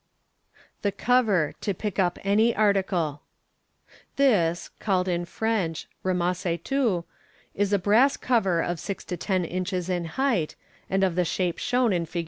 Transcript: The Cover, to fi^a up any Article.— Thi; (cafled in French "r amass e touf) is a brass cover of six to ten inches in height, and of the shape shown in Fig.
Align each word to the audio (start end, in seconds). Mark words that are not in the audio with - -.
The 0.81 0.91
Cover, 0.91 1.53
to 1.61 1.75
fi^a 1.75 1.99
up 1.99 2.17
any 2.23 2.55
Article.— 2.55 3.21
Thi; 4.15 4.55
(cafled 4.81 5.07
in 5.07 5.25
French 5.25 5.87
"r 6.03 6.09
amass 6.09 6.43
e 6.47 6.57
touf) 6.57 7.03
is 7.53 7.71
a 7.71 7.77
brass 7.77 8.17
cover 8.17 8.63
of 8.63 8.79
six 8.79 9.05
to 9.05 9.15
ten 9.17 9.45
inches 9.45 9.89
in 9.91 10.05
height, 10.05 10.55
and 10.89 11.03
of 11.03 11.13
the 11.13 11.23
shape 11.23 11.59
shown 11.59 11.93
in 11.93 12.07
Fig. 12.07 12.19